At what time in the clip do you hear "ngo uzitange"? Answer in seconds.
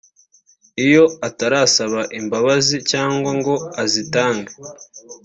3.39-4.53